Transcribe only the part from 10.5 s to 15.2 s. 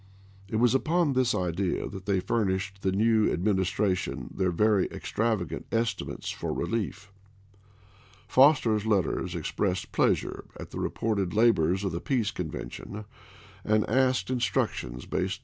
at the reported labors of Mar.f!^imi. the Peace Convention, and asked instructions